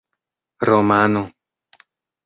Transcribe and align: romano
romano 0.67 1.21